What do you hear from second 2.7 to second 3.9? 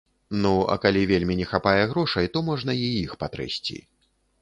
і іх патрэсці.